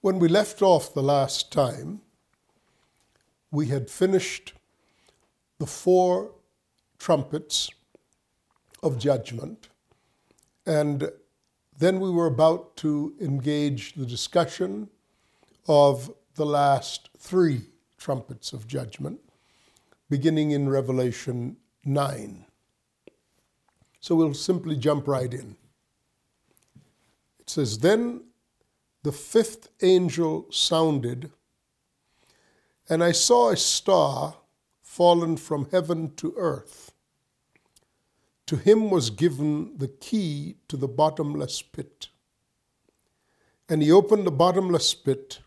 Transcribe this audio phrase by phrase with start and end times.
[0.00, 2.02] When we left off the last time,
[3.50, 4.52] we had finished
[5.58, 6.30] the four
[6.98, 7.68] trumpets
[8.80, 9.70] of judgment,
[10.64, 11.10] and
[11.76, 14.88] then we were about to engage the discussion
[15.66, 17.62] of the last three
[17.98, 19.18] trumpets of judgment,
[20.08, 22.44] beginning in Revelation 9.
[23.98, 25.56] So we'll simply jump right in.
[27.40, 28.27] It says, Then
[29.02, 31.30] the fifth angel sounded,
[32.88, 34.36] and I saw a star
[34.82, 36.92] fallen from heaven to earth.
[38.46, 42.08] To him was given the key to the bottomless pit.
[43.68, 45.40] And he opened the bottomless pit,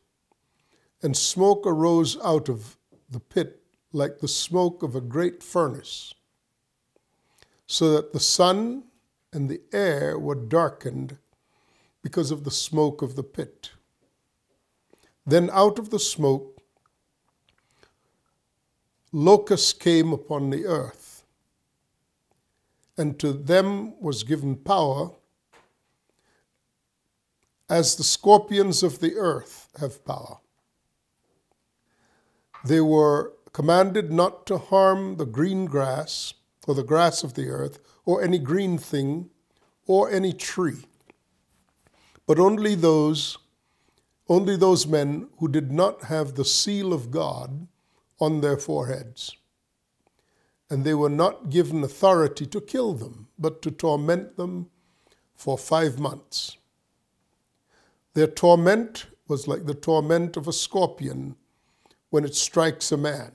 [1.02, 2.78] and smoke arose out of
[3.10, 6.14] the pit like the smoke of a great furnace,
[7.66, 8.84] so that the sun
[9.34, 11.18] and the air were darkened
[12.02, 13.72] because of the smoke of the pit.
[15.26, 16.62] Then out of the smoke,
[19.12, 21.24] locusts came upon the earth,
[22.98, 25.12] and to them was given power
[27.70, 30.38] as the scorpions of the earth have power.
[32.66, 36.34] They were commanded not to harm the green grass
[36.68, 39.30] or the grass of the earth or any green thing
[39.88, 40.86] or any tree
[42.32, 43.38] but only those
[44.30, 47.68] only those men who did not have the seal of God
[48.22, 49.36] on their foreheads.
[50.70, 54.70] And they were not given authority to kill them, but to torment them
[55.36, 56.56] for five months.
[58.14, 61.36] Their torment was like the torment of a scorpion
[62.12, 63.34] when it strikes a man.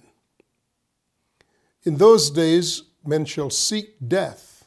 [1.82, 4.64] In those days, men shall seek death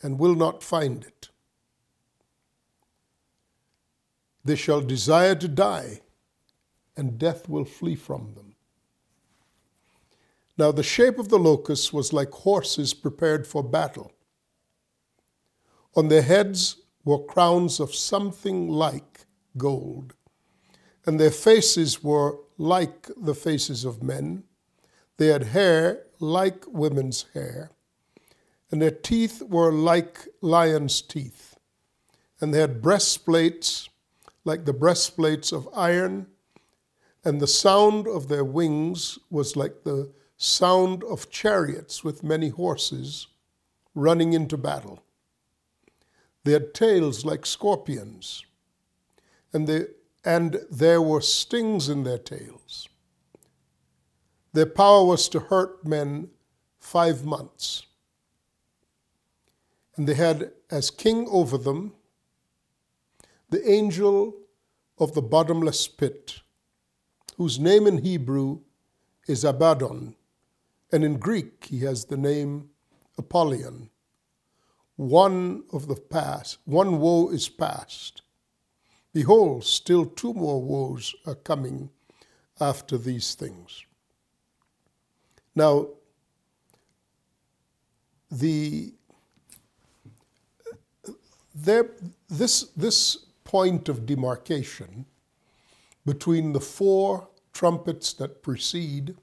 [0.00, 1.21] and will not find it.
[4.44, 6.00] They shall desire to die,
[6.96, 8.54] and death will flee from them.
[10.58, 14.12] Now, the shape of the locusts was like horses prepared for battle.
[15.96, 20.14] On their heads were crowns of something like gold,
[21.06, 24.44] and their faces were like the faces of men.
[25.16, 27.70] They had hair like women's hair,
[28.70, 31.56] and their teeth were like lions' teeth,
[32.40, 33.88] and they had breastplates
[34.44, 36.26] like the breastplates of iron,
[37.24, 43.28] and the sound of their wings was like the sound of chariots with many horses
[43.94, 45.02] running into battle.
[46.44, 48.44] They had tails like scorpions,
[49.52, 49.86] and, they,
[50.24, 52.88] and there were stings in their tails.
[54.52, 56.28] Their power was to hurt men
[56.80, 57.86] five months.
[59.96, 61.92] And they had as king over them
[63.52, 64.34] the angel
[64.98, 66.40] of the bottomless pit,
[67.36, 68.60] whose name in Hebrew
[69.28, 70.16] is Abaddon,
[70.90, 72.70] and in Greek he has the name
[73.18, 73.90] Apollyon.
[74.96, 78.22] One of the past, one woe is past.
[79.12, 81.90] Behold, still two more woes are coming
[82.58, 83.84] after these things.
[85.54, 85.88] Now,
[88.30, 88.94] the
[91.54, 91.90] there,
[92.30, 93.18] this, this
[93.52, 95.04] point of demarcation
[96.06, 99.14] between the four trumpets that precede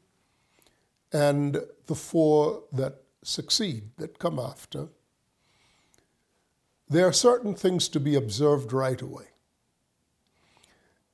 [1.12, 1.58] and
[1.88, 4.88] the four that succeed, that come after,
[6.88, 9.26] there are certain things to be observed right away.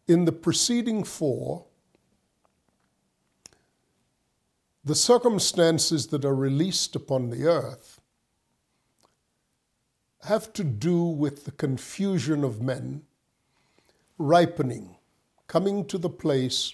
[0.09, 1.68] In the preceding four,
[4.84, 8.02] the circumstances that are released upon the earth
[10.25, 13.03] have to do with the confusion of men
[14.18, 14.96] ripening,
[15.47, 16.74] coming to the place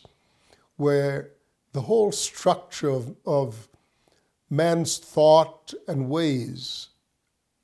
[0.78, 1.32] where
[1.74, 3.68] the whole structure of, of
[4.50, 6.90] man's thought and ways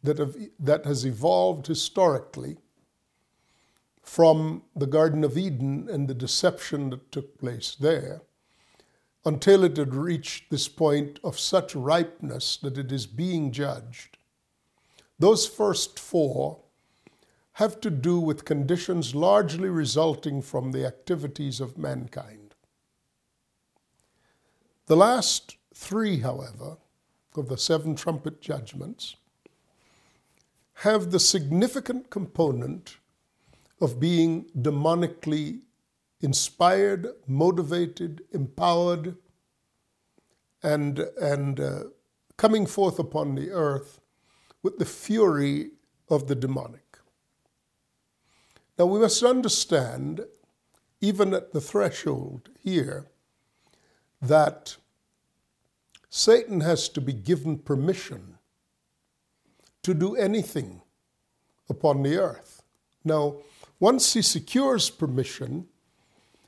[0.03, 2.57] that, have, that has evolved historically
[4.01, 8.21] from the Garden of Eden and the deception that took place there
[9.25, 14.16] until it had reached this point of such ripeness that it is being judged
[15.19, 16.59] those first four
[17.53, 22.53] have to do with conditions largely resulting from the activities of mankind.
[24.85, 26.77] The last three, however,
[27.35, 29.15] of the seven trumpet judgments
[30.75, 32.97] have the significant component
[33.81, 35.61] of being demonically
[36.21, 39.15] inspired, motivated, empowered,
[40.63, 41.83] and, and uh,
[42.37, 43.99] coming forth upon the earth
[44.63, 45.71] with the fury
[46.09, 46.97] of the demonic.
[48.77, 50.21] Now we must understand
[51.01, 53.07] even at the threshold here,
[54.21, 54.77] that
[56.09, 58.37] Satan has to be given permission
[59.83, 60.81] to do anything
[61.69, 62.63] upon the earth.
[63.03, 63.35] Now,
[63.79, 65.67] once he secures permission,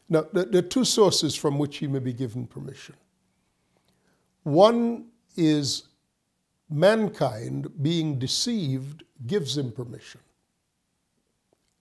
[0.10, 2.96] now there are two sources from which he may be given permission.
[4.44, 5.89] One is
[6.70, 10.22] mankind being deceived gives him permission,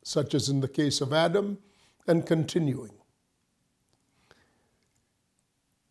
[0.02, 1.58] such as in the case of Adam
[2.06, 2.92] and continuing.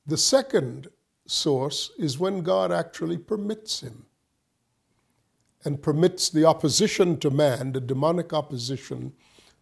[0.06, 0.88] The second
[1.28, 4.06] source is when God actually permits him
[5.64, 9.14] and permits the opposition to man, the demonic opposition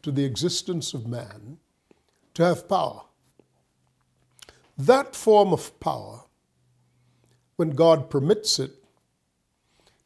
[0.04, 1.58] to the existence of man,
[2.36, 3.02] to have power.
[4.78, 6.26] That form of power,
[7.56, 8.85] when God permits it,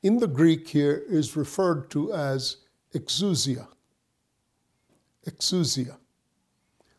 [0.04, 2.58] in the Greek here is referred to as
[2.94, 3.68] exousia.
[5.28, 5.98] Exousia.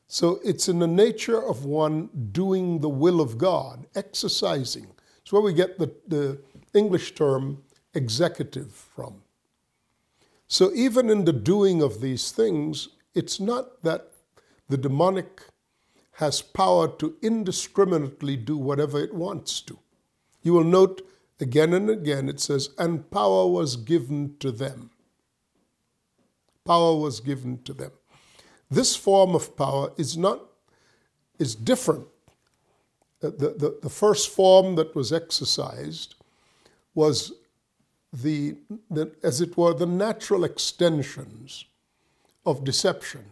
[0.07, 4.89] So it's in the nature of one doing the will of God, exercising.
[5.23, 6.41] It's where we get the, the
[6.75, 7.63] English term
[7.95, 9.23] executive from.
[10.49, 14.09] So even in the doing of these things, it's not that
[14.69, 15.43] the demonic
[16.13, 19.79] has power to indiscriminately do whatever it wants to.
[20.43, 21.09] You will note
[21.41, 24.91] again and again it says, and power was given to them.
[26.65, 27.93] Power was given to them.
[28.71, 30.41] This form of power is not
[31.39, 32.07] is different.
[33.21, 36.15] The, the, the first form that was exercised
[36.95, 37.33] was
[38.13, 38.57] the,
[38.91, 41.65] the, as it were, the natural extensions
[42.47, 43.25] of deception.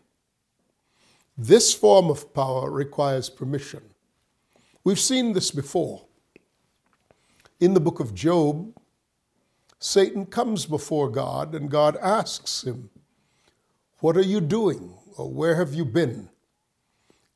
[1.37, 3.83] This form of power requires permission.
[4.85, 6.08] We've seen this before.
[7.61, 8.73] In the book of Job,
[9.81, 12.91] Satan comes before God and God asks him,
[13.99, 14.95] What are you doing?
[15.17, 16.31] or Where have you been?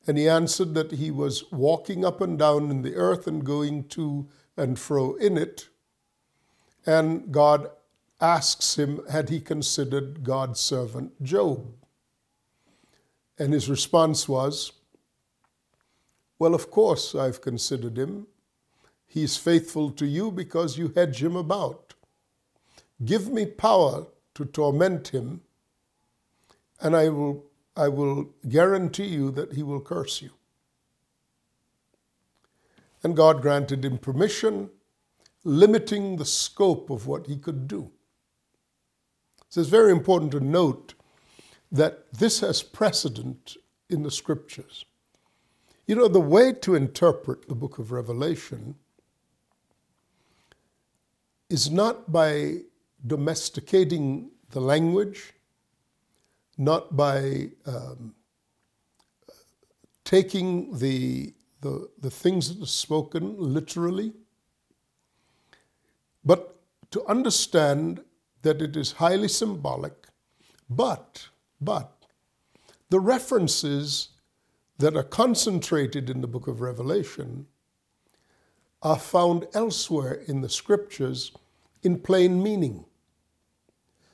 [0.07, 3.85] And he answered that he was walking up and down in the earth and going
[3.89, 5.67] to and fro in it.
[6.85, 7.69] And God
[8.21, 11.73] asks him, had he considered God's servant Job?
[13.37, 14.71] And his response was,
[16.39, 18.27] Well, of course I've considered him.
[19.13, 21.93] He's faithful to you because you hedge him about.
[23.05, 25.41] Give me power to torment him,
[26.81, 27.45] and I will
[27.77, 30.31] I will guarantee you that he will curse you.
[33.03, 34.71] And God granted him permission,
[35.43, 37.91] limiting the scope of what he could do.
[39.49, 40.95] So it's very important to note
[41.71, 43.57] that this has precedent
[43.91, 44.85] in the scriptures.
[45.85, 48.73] You know, the way to interpret the book of Revelation
[51.53, 52.57] is not by
[53.05, 55.33] domesticating the language
[56.57, 58.13] not by um,
[60.03, 64.13] taking the, the, the things that are spoken literally,
[66.23, 66.55] but
[66.91, 68.01] to understand
[68.43, 69.93] that it is highly symbolic,
[70.69, 71.27] but,
[71.59, 71.91] but,
[72.89, 74.09] the references
[74.77, 77.47] that are concentrated in the book of Revelation
[78.83, 81.31] are found elsewhere in the scriptures
[81.83, 82.85] in plain meaning.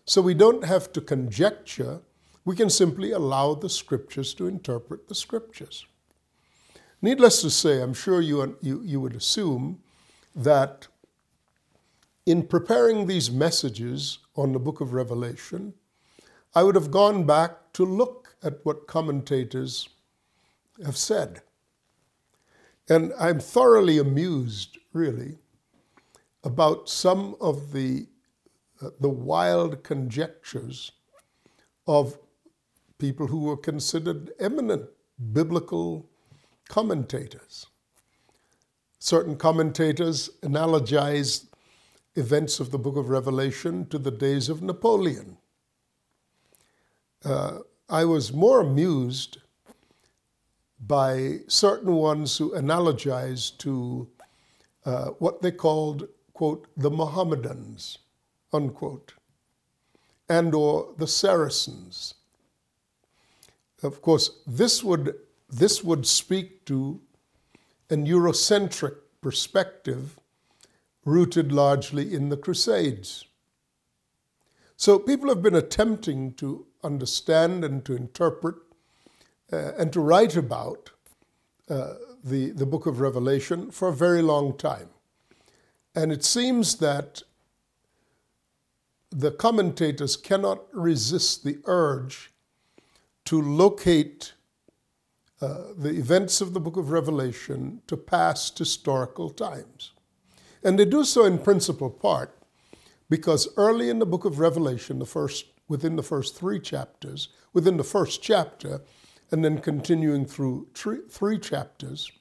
[0.05, 2.01] So we don't have to conjecture
[2.49, 5.85] we can simply allow the scriptures to interpret the scriptures.
[6.99, 9.83] Needless to say, I'm sure you, you, you would assume
[10.35, 10.87] that
[12.25, 15.75] in preparing these messages on the book of Revelation,
[16.55, 19.87] I would have gone back to look at what commentators
[20.83, 21.41] have said.
[22.89, 25.37] And I'm thoroughly amused, really,
[26.43, 28.07] about some of the,
[28.81, 30.91] uh, the wild conjectures
[31.87, 32.17] of
[32.97, 34.85] people who were considered eminent
[35.33, 36.09] biblical
[36.67, 37.67] commentators.
[38.99, 41.45] Certain commentators analogize
[42.15, 45.37] events of the book of Revelation to the days of Napoleon.
[47.23, 49.37] Uh, I was more amused
[50.85, 54.07] by certain ones who analogized to
[54.85, 56.07] uh, what they called,
[56.39, 57.97] quote, the Mohammedans,
[58.53, 59.11] unquote,
[60.29, 62.13] and or the Saracens,
[63.83, 65.15] of course, this would,
[65.49, 67.01] this would speak to
[67.89, 70.17] an Eurocentric perspective
[71.03, 73.25] rooted largely in the Crusades.
[74.77, 78.55] So people have been attempting to understand and to interpret
[79.51, 80.91] uh, and to write about
[81.69, 84.87] uh, the, the book of Revelation for a very long time.
[85.95, 87.23] And it seems that
[89.11, 92.31] the commentators cannot resist the urge
[93.25, 94.33] to locate
[95.41, 99.91] uh, the events of the book of Revelation to past historical times.
[100.63, 102.35] And they do so in principal part
[103.09, 107.77] because early in the book of Revelation, the first, within the first three chapters, within
[107.77, 108.81] the first chapter,
[109.31, 112.11] and then continuing through three, three chapters,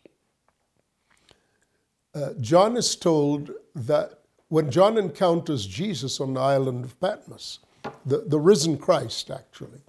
[2.14, 7.60] uh, John is told that when John encounters Jesus on the island of Patmos,
[8.06, 9.80] the, the risen Christ actually,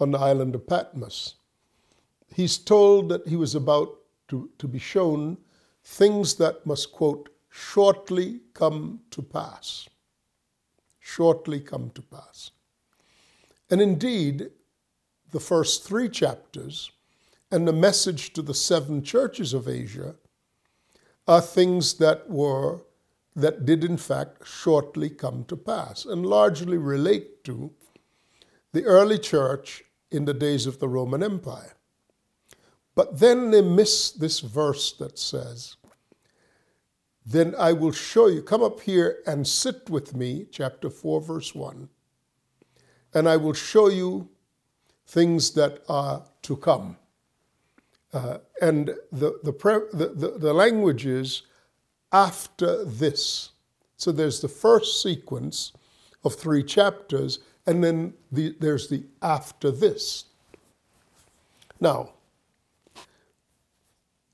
[0.00, 1.36] on the island of Patmos,
[2.34, 3.96] he's told that he was about
[4.28, 5.36] to, to be shown
[5.84, 9.88] things that must, quote, shortly come to pass.
[10.98, 12.50] Shortly come to pass.
[13.70, 14.50] And indeed,
[15.30, 16.90] the first three chapters
[17.50, 20.14] and the message to the seven churches of Asia
[21.26, 22.82] are things that were
[23.34, 27.70] that did in fact shortly come to pass and largely relate to
[28.72, 31.74] the early church in the days of the Roman Empire.
[32.94, 35.76] But then they miss this verse that says,
[37.24, 41.54] Then I will show you, come up here and sit with me, chapter 4, verse
[41.54, 41.88] 1,
[43.14, 44.28] and I will show you
[45.06, 46.98] things that are to come.
[48.12, 51.42] Uh, and the, the, pre- the, the, the language is
[52.12, 53.50] after this.
[53.96, 55.72] So there's the first sequence
[56.24, 60.24] of three chapters, and then the, there's the after this.
[61.80, 62.10] Now,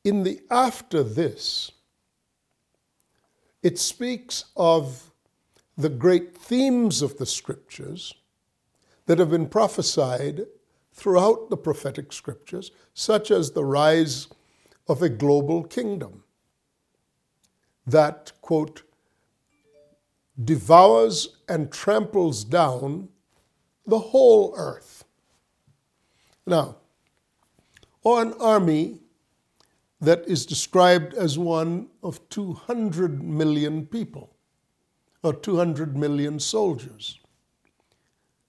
[0.05, 1.71] in the after this,
[3.63, 5.11] it speaks of
[5.77, 8.15] the great themes of the scriptures
[9.07, 10.47] that have been prophesied
[10.99, 14.27] throughout the prophetic scriptures, such as the rise
[14.89, 16.25] of a global kingdom
[17.87, 18.83] that, quote,
[20.43, 23.09] devours and tramples down
[23.87, 25.05] the whole earth.
[26.47, 26.77] Now,
[28.03, 29.01] or an army
[30.01, 34.37] that is described as one of 200 million people,
[35.23, 37.19] or 200 million soldiers.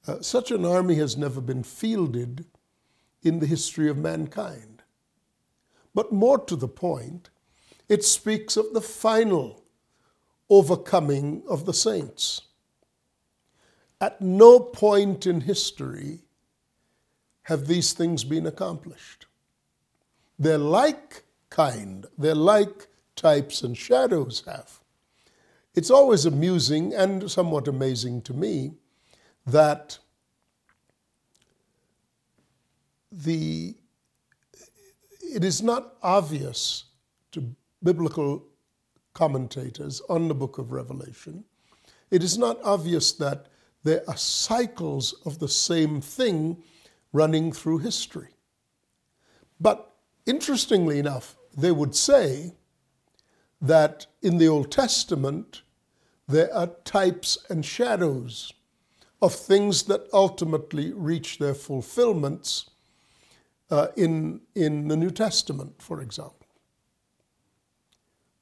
[0.08, 2.46] Uh, such an army has never been fielded
[3.22, 4.84] in the history of mankind.
[5.94, 7.30] But more to the point,
[7.88, 9.64] it speaks of the final
[10.50, 12.42] overcoming of the saints.
[14.02, 16.20] At no point in history
[17.44, 19.26] have these things been accomplished.
[20.38, 24.80] They're like kind, they're like types and shadows have.
[25.76, 28.74] It's always amusing and somewhat amazing to me
[29.52, 29.98] that
[33.12, 33.76] the
[35.22, 36.86] it is not obvious
[37.32, 38.44] to biblical
[39.14, 41.44] commentators on the book of Revelation,
[42.10, 43.48] it is not obvious that
[43.84, 46.64] there are cycles of the same thing
[47.14, 48.30] running through history.
[49.60, 49.94] But
[50.26, 52.54] interestingly enough, they would say
[53.62, 55.62] that in the Old Testament,
[56.28, 58.54] there are types and shadows
[59.22, 62.70] of things that ultimately reach their fulfillments
[63.70, 66.48] uh, in, in the New Testament, for example.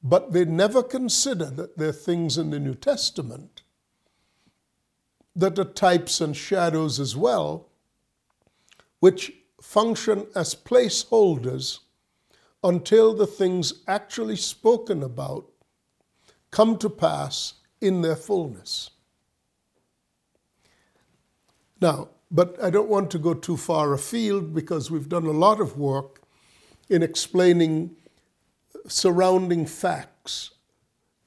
[0.02, 3.62] But they never consider that there are things in the New Testament
[5.34, 7.68] that are types and shadows as well,
[9.00, 11.80] which function as placeholders
[12.62, 15.46] until the things actually spoken about
[16.50, 18.90] come to pass in their fullness.
[21.80, 25.60] Now, but I don't want to go too far afield because we've done a lot
[25.60, 26.20] of work
[26.88, 27.96] in explaining
[28.86, 30.50] surrounding facts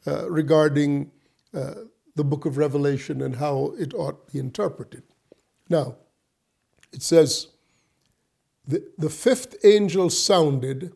[0.07, 1.11] uh, regarding
[1.53, 1.73] uh,
[2.15, 5.03] the book of Revelation and how it ought to be interpreted.
[5.69, 5.95] Now,
[6.91, 7.47] it says,
[8.67, 10.93] the, the fifth angel sounded,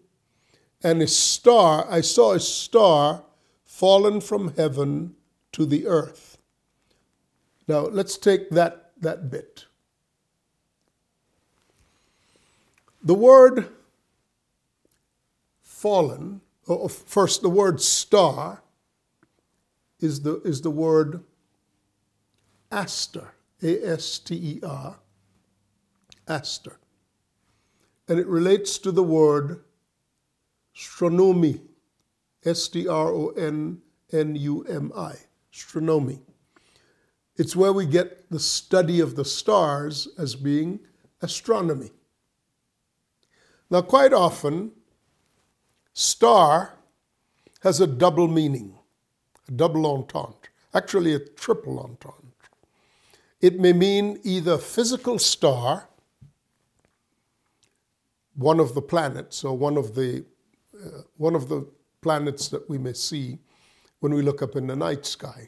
[0.83, 3.23] and a star, I saw a star
[3.63, 5.15] fallen from heaven
[5.53, 6.37] to the earth.
[7.67, 9.65] Now, let's take that, that bit.
[13.03, 13.69] The word
[15.61, 18.63] fallen Oh, first, the word star
[19.99, 21.23] is the, is the word
[22.71, 24.97] aster, A S T E R,
[26.27, 26.77] aster.
[28.07, 29.63] And it relates to the word
[30.73, 31.61] stronomy,
[32.43, 35.13] S T R O N N U M I,
[35.51, 36.19] stronomy.
[37.37, 40.79] It's where we get the study of the stars as being
[41.21, 41.91] astronomy.
[43.69, 44.71] Now, quite often,
[45.93, 46.77] Star
[47.61, 48.77] has a double meaning,
[49.47, 52.25] a double entente, actually a triple entente.
[53.41, 55.87] It may mean either physical star,
[58.35, 60.25] one of the planets or one of the
[60.75, 61.65] uh, one of the
[62.01, 63.39] planets that we may see
[63.99, 65.47] when we look up in the night sky.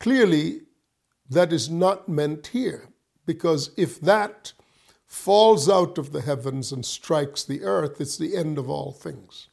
[0.00, 0.62] Clearly,
[1.28, 2.88] that is not meant here,
[3.26, 4.52] because if that
[5.06, 9.48] falls out of the heavens and strikes the earth, it's the end of all things.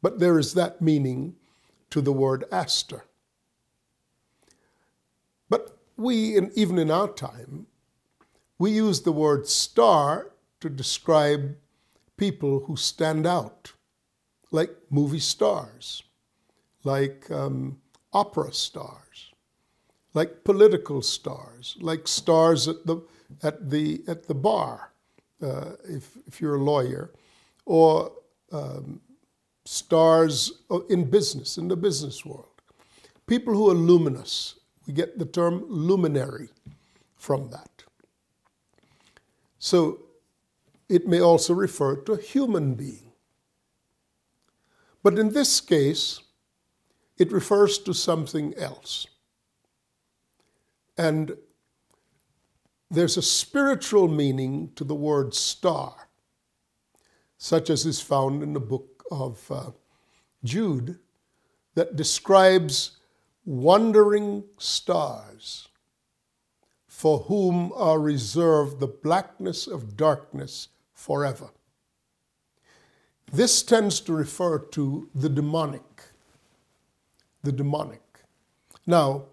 [0.00, 1.36] But there is that meaning
[1.90, 3.04] to the word aster.
[5.48, 7.66] But we, even in our time,
[8.58, 11.56] we use the word star to describe
[12.16, 13.72] people who stand out,
[14.50, 16.02] like movie stars,
[16.84, 17.81] like um,
[18.12, 19.32] opera stars,
[20.14, 23.02] like political stars, like stars at the,
[23.42, 24.92] at the, at the bar,
[25.42, 27.12] uh, if, if you're a lawyer,
[27.64, 28.12] or
[28.52, 29.00] um,
[29.64, 32.46] stars in business, in the business world.
[33.26, 34.56] People who are luminous.
[34.86, 36.48] We get the term luminary
[37.14, 37.84] from that.
[39.58, 40.00] So
[40.88, 43.12] it may also refer to a human being.
[45.04, 46.20] But in this case,
[47.22, 49.06] it refers to something else.
[50.98, 51.36] And
[52.90, 56.08] there's a spiritual meaning to the word star,
[57.38, 59.70] such as is found in the book of uh,
[60.42, 60.98] Jude,
[61.76, 62.98] that describes
[63.44, 65.68] wandering stars
[66.88, 71.50] for whom are reserved the blackness of darkness forever.
[73.32, 75.91] This tends to refer to the demonic.
[77.42, 78.02] The demonic.
[78.86, 79.24] Now,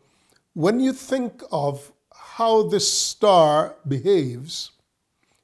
[0.53, 4.71] when you think of how this star behaves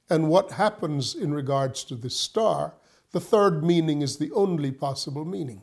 [0.10, 2.74] and what happens in regards to this star,
[3.12, 5.62] the third meaning is the only possible meaning.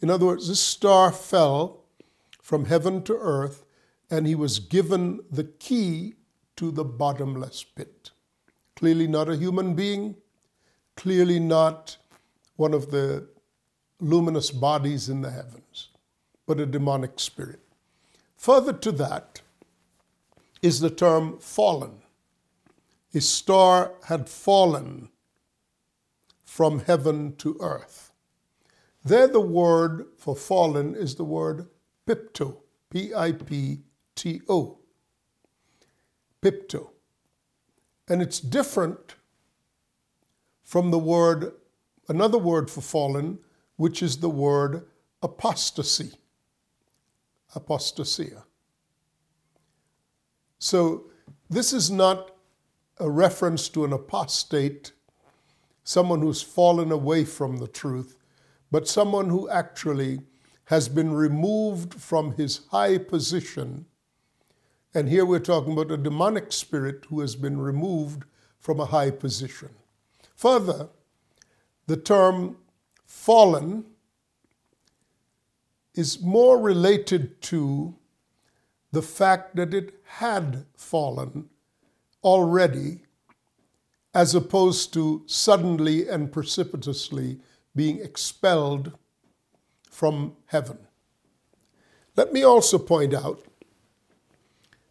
[0.00, 1.84] In other words, this star fell
[2.42, 3.64] from heaven to earth
[4.10, 6.14] and he was given the key
[6.56, 8.10] to the bottomless pit.
[8.76, 10.16] Clearly not a human being,
[10.96, 11.96] clearly not
[12.56, 13.26] one of the
[14.00, 15.88] luminous bodies in the heavens,
[16.46, 17.60] but a demonic spirit.
[18.36, 19.40] Further to that
[20.62, 22.02] is the term fallen.
[23.14, 25.08] A star had fallen
[26.44, 28.12] from heaven to earth.
[29.04, 31.68] There, the word for fallen is the word
[32.06, 32.58] pipto,
[32.90, 33.80] P I P
[34.14, 34.78] T O,
[36.42, 36.90] pipto.
[38.08, 39.14] And it's different
[40.62, 41.52] from the word,
[42.08, 43.38] another word for fallen,
[43.76, 44.86] which is the word
[45.22, 46.12] apostasy.
[47.54, 48.44] Apostasia.
[50.58, 51.04] So
[51.50, 52.30] this is not
[52.98, 54.92] a reference to an apostate,
[55.82, 58.16] someone who's fallen away from the truth,
[58.70, 60.20] but someone who actually
[60.66, 63.86] has been removed from his high position
[64.96, 68.22] and here we're talking about a demonic spirit who has been removed
[68.60, 69.70] from a high position.
[70.36, 70.88] Further,
[71.88, 72.58] the term
[73.04, 73.86] fallen
[75.94, 77.94] is more related to
[78.92, 81.48] the fact that it had fallen
[82.22, 83.02] already,
[84.14, 87.40] as opposed to suddenly and precipitously
[87.74, 88.92] being expelled
[89.90, 90.78] from heaven.
[92.16, 93.42] Let me also point out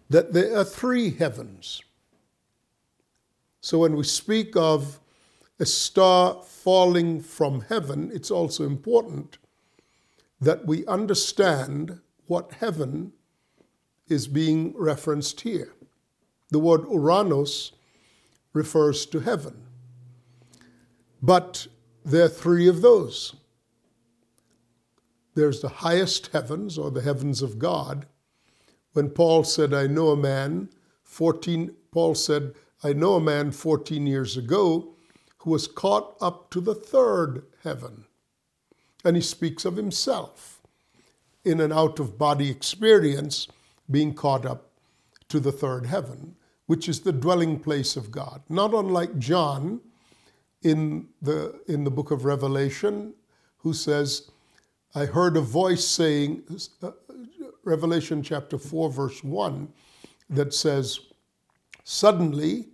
[0.10, 1.82] that there are three heavens.
[3.62, 5.00] So when we speak of
[5.60, 9.38] a star falling from heaven, it's also important
[10.44, 13.14] that we understand what heaven
[14.08, 15.74] is being referenced here.
[16.50, 17.72] The word Uranos
[18.52, 19.64] refers to heaven.
[21.22, 21.68] But
[22.04, 23.36] there are three of those.
[25.36, 28.06] There's the highest heavens, or the heavens of God,
[28.92, 30.70] when Paul said, I know a man,
[31.04, 32.54] 14, Paul said,
[32.84, 34.96] I know a man 14 years ago
[35.40, 38.06] who was caught up to the third heaven.
[39.04, 40.62] And he speaks of himself
[41.44, 43.48] in an out of body experience
[43.92, 44.72] being caught up
[45.30, 46.36] to the third heaven,
[46.68, 48.42] which is the dwelling place of God.
[48.50, 49.82] Not unlike John
[50.62, 53.14] in the, in the book of Revelation,
[53.58, 54.30] who says,
[54.96, 56.44] I heard a voice saying,
[56.82, 56.92] uh,
[57.64, 59.68] Revelation chapter 4, verse 1,
[60.30, 61.00] that says,
[61.84, 62.70] Suddenly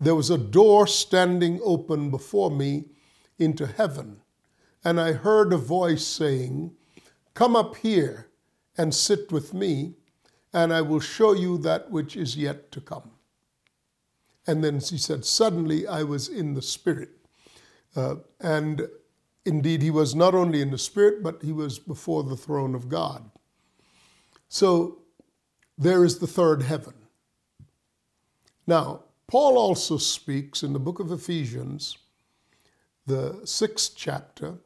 [0.00, 2.86] there was a door standing open before me
[3.38, 4.20] into heaven,
[4.84, 6.72] and I heard a voice saying,
[7.34, 8.28] Come up here
[8.76, 9.94] and sit with me,
[10.52, 13.10] and I will show you that which is yet to come.
[14.46, 17.10] And then he said, Suddenly I was in the Spirit.
[17.94, 18.88] Uh, and
[19.44, 22.88] indeed, he was not only in the Spirit, but he was before the throne of
[22.88, 23.30] God.
[24.48, 24.98] So
[25.76, 26.94] there is the third heaven.
[28.66, 31.98] Now, Paul also speaks in the book of Ephesians,
[33.06, 34.58] the sixth chapter,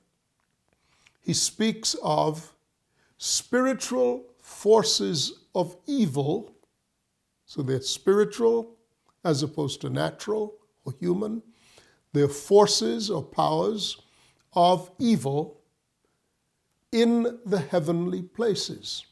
[1.24, 2.52] he speaks of
[3.16, 6.54] spiritual forces of evil.
[7.46, 8.76] So they're spiritual
[9.24, 11.42] as opposed to natural or human.
[12.12, 13.96] They're forces or powers
[14.52, 15.62] of evil
[16.92, 19.06] in the heavenly places.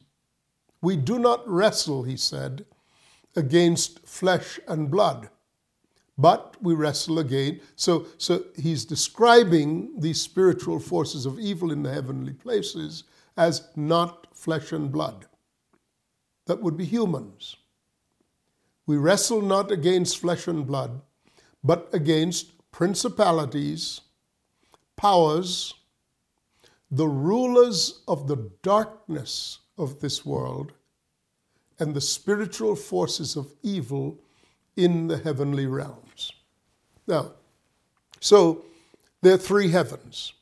[0.82, 2.66] We do not wrestle, he said,
[3.36, 5.30] against flesh and blood,
[6.18, 7.60] but we wrestle again.
[7.76, 13.04] So, so he's describing these spiritual forces of evil in the heavenly places
[13.36, 15.26] as not flesh and blood.
[16.46, 17.56] That would be humans.
[18.86, 21.00] We wrestle not against flesh and blood,
[21.62, 24.00] but against principalities,
[24.96, 25.74] powers,
[26.90, 30.72] the rulers of the darkness of this world,
[31.78, 34.18] and the spiritual forces of evil
[34.76, 36.32] in the heavenly realms.
[37.06, 37.32] Now,
[38.20, 38.64] so
[39.20, 40.32] there are three heavens.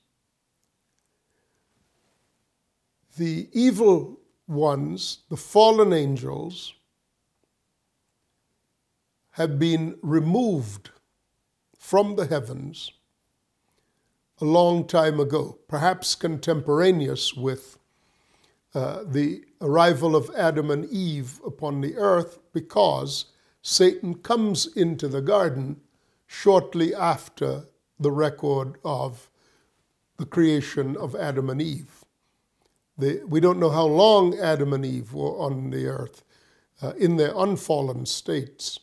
[3.17, 6.75] The evil ones, the fallen angels,
[9.33, 10.91] have been removed
[11.79, 12.93] from the heavens
[14.41, 17.79] a long time ago, perhaps contemporaneous with
[18.75, 23.27] uh, the arrival of Adam and Eve upon the earth, because
[23.63, 25.81] Satan comes into the garden
[26.27, 27.65] shortly after
[27.99, 29.29] the record of
[30.17, 32.05] the creation of Adam and Eve.
[32.97, 36.23] We don't know how long Adam and Eve were on the earth
[36.83, 38.81] uh, in their unfallen states,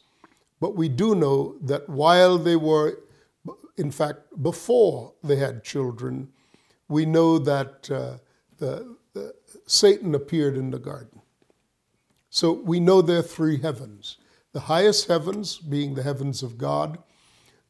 [0.60, 3.00] but we do know that while they were,
[3.78, 6.30] in fact, before they had children,
[6.88, 8.18] we know that uh,
[8.58, 9.34] the, the,
[9.68, 11.22] Satan appeared in the garden.
[12.30, 14.18] So we know there are three heavens
[14.58, 16.98] the highest heavens being the heavens of God,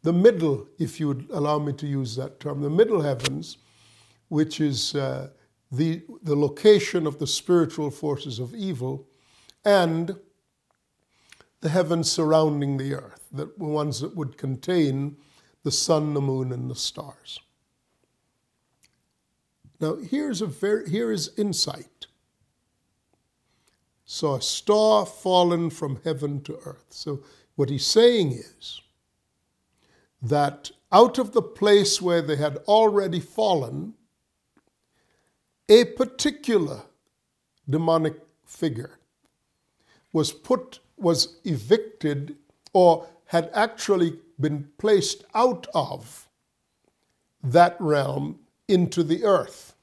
[0.04, 3.58] the middle, if you would allow me to use that term, the middle heavens,
[4.30, 5.28] which is uh,
[5.69, 9.06] the, the location of the spiritual forces of evil,
[9.65, 10.15] and
[11.60, 15.17] the heavens surrounding the earth, the ones that would contain
[15.63, 17.41] the sun, the moon, and the stars.
[19.82, 22.07] Now, here's a very, here is insight.
[24.10, 26.86] So, a star fallen from heaven to earth.
[26.91, 27.20] So,
[27.58, 28.82] what he's saying is
[30.22, 33.96] that out of the place where they had already fallen,
[35.67, 36.84] a particular
[37.70, 38.15] demonic
[38.46, 38.98] figure
[40.13, 42.38] was put, was evicted,
[42.72, 46.30] or had actually been placed out of
[47.43, 48.39] that realm
[48.70, 49.76] into the earth.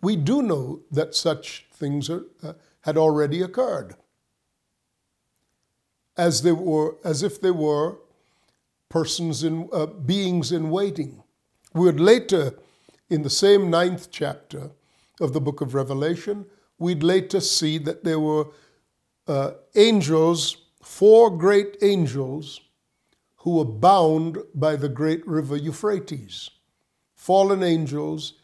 [0.00, 3.94] We do know that such things are, uh, had already occurred,
[6.16, 7.96] as they were, as if they were
[8.88, 11.22] persons in uh, beings in waiting.
[11.74, 12.54] We would later,
[13.08, 14.70] in the same ninth chapter
[15.20, 16.46] of the book of Revelation,
[16.78, 18.48] we'd later see that there were
[19.26, 22.60] uh, angels, four great angels,
[23.36, 26.50] who were bound by the great river Euphrates
[27.22, 28.34] fallen angels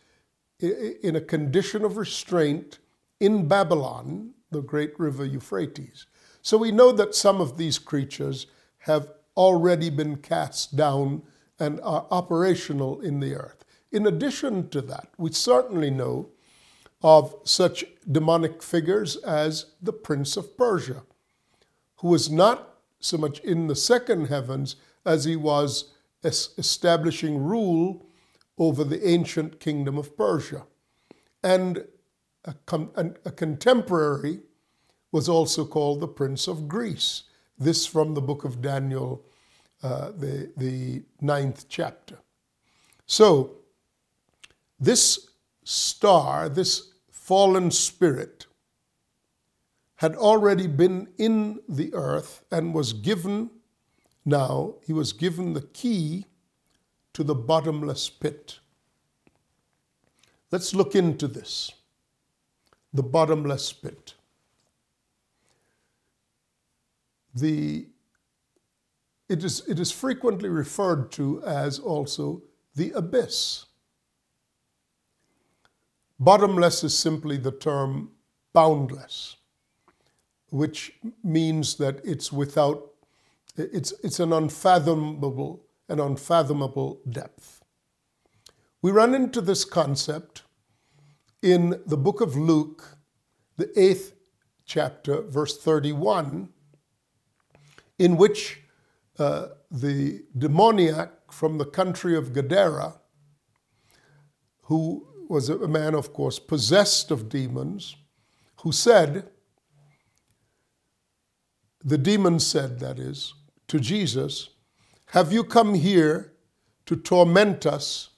[0.61, 2.79] in a condition of restraint
[3.20, 6.07] in Babylon, the great river Euphrates.
[6.42, 8.46] So we know that some of these creatures
[8.78, 11.22] have already been cast down
[11.59, 13.64] and are operational in the earth.
[13.90, 16.31] In addition to that, we certainly know
[17.02, 21.02] of such demonic figures as the Prince of Persia,
[21.96, 25.92] who was not so much in the second heavens as he was
[26.24, 28.07] establishing rule
[28.59, 30.66] over the ancient kingdom of Persia.
[31.42, 31.85] And
[32.48, 34.40] a, a, contemporary
[35.12, 37.24] was also called the Prince of Greece.
[37.58, 39.24] This from the book of Daniel,
[39.82, 42.18] uh, the, the ninth chapter.
[43.06, 43.56] So,
[44.78, 45.30] this
[45.64, 48.46] star, this fallen spirit,
[49.96, 53.50] had already been in the earth and was given
[54.24, 56.26] now, he was given the key
[57.14, 58.61] to the bottomless pit.
[60.52, 61.72] Let's look into this
[62.98, 64.14] the bottomless pit.
[67.32, 67.87] The,
[69.28, 72.42] it, is, it is frequently referred to as also
[72.74, 73.66] the abyss.
[76.18, 78.11] Bottomless is simply the term
[78.52, 79.37] boundless,
[80.50, 82.82] which means that it's without,
[83.56, 87.62] it's, it's an unfathomable an unfathomable depth.
[88.82, 90.42] We run into this concept
[91.42, 92.98] in the book of Luke,
[93.57, 94.14] the eighth
[94.66, 96.48] chapter, verse 31,
[97.98, 98.61] in which
[99.18, 102.94] uh, the demoniac from the country of Gadara,
[104.62, 107.96] who was a man, of course, possessed of demons,
[108.62, 109.29] who said,
[111.85, 113.35] the demon said, that is,
[113.68, 114.51] to Jesus,
[115.12, 116.33] Have you come here
[116.87, 118.11] to torment us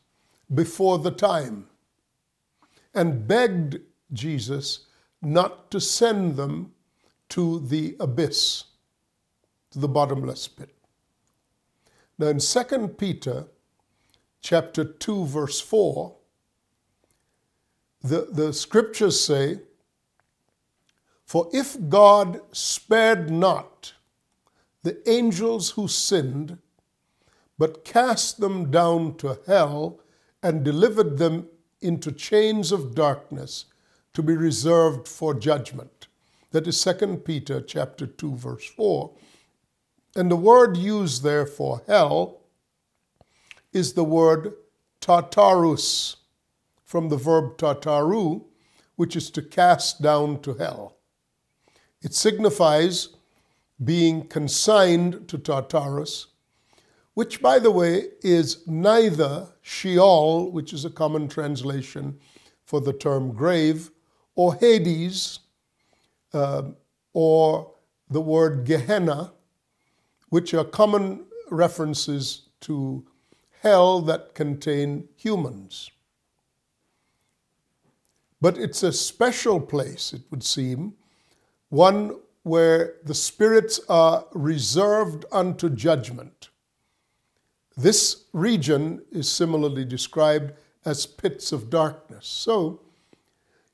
[0.52, 1.69] before the time?
[2.94, 3.80] And begged
[4.12, 4.86] Jesus
[5.22, 6.72] not to send them
[7.30, 8.64] to the abyss,
[9.70, 10.74] to the bottomless pit.
[12.18, 13.46] Now in 2 Peter
[14.40, 16.16] chapter 2 verse 4
[18.02, 19.60] the, the scriptures say
[21.24, 23.94] for if God spared not
[24.82, 26.58] the angels who sinned
[27.58, 30.00] but cast them down to hell
[30.42, 31.46] and delivered them
[31.80, 33.66] into chains of darkness
[34.12, 36.08] to be reserved for judgment.
[36.50, 39.10] That is 2 Peter chapter 2 verse 4.
[40.16, 42.40] And the word used there for hell
[43.72, 44.52] is the word
[45.00, 46.16] tartarus
[46.84, 48.44] from the verb tartaru,
[48.96, 50.96] which is to cast down to hell.
[52.02, 53.10] It signifies
[53.82, 56.26] being consigned to Tartarus,
[57.20, 62.18] which, by the way, is neither Sheol, which is a common translation
[62.64, 63.90] for the term grave,
[64.36, 65.40] or Hades,
[66.32, 66.62] uh,
[67.12, 67.74] or
[68.08, 69.34] the word Gehenna,
[70.30, 73.04] which are common references to
[73.60, 75.90] hell that contain humans.
[78.40, 80.94] But it's a special place, it would seem,
[81.68, 86.49] one where the spirits are reserved unto judgment.
[87.80, 90.52] This region is similarly described
[90.84, 92.26] as pits of darkness.
[92.26, 92.82] So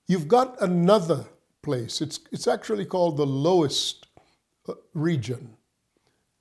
[0.07, 1.25] you've got another
[1.61, 2.01] place.
[2.01, 4.07] It's, it's actually called the lowest
[4.69, 5.57] uh, region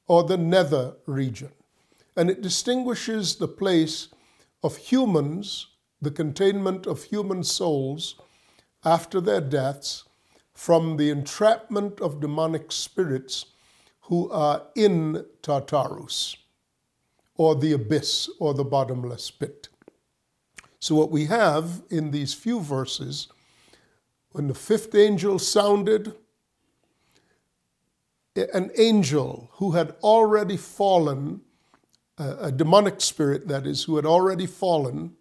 [0.05, 1.49] or the nether region.
[2.15, 4.09] And it distinguishes the place
[4.61, 5.65] of humans,
[5.99, 8.21] the containment of human souls
[8.83, 10.03] after their deaths,
[10.53, 13.47] from the entrapment of demonic spirits
[14.01, 16.37] who are in Tartarus,
[17.37, 19.69] or the abyss, or the bottomless pit.
[20.79, 23.27] So, what we have in these few verses,
[24.31, 26.13] when the fifth angel sounded,
[28.35, 31.41] an angel who had already fallen,
[32.17, 35.15] a demonic spirit that is, who had already fallen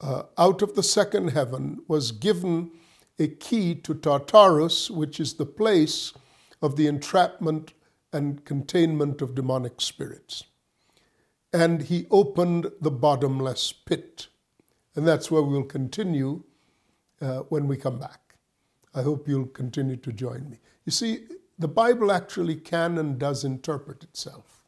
[0.00, 2.70] uh, out of the second heaven, was given
[3.18, 6.12] a key to Tartarus, which is the place
[6.62, 7.72] of the entrapment
[8.12, 10.44] and containment of demonic spirits.
[11.54, 14.26] And he opened the bottomless pit.
[14.96, 16.42] And that's where we'll continue
[17.20, 18.34] uh, when we come back.
[18.94, 20.58] I hope you'll continue to join me.
[20.84, 21.26] You see,
[21.58, 24.63] the Bible actually can and does interpret itself.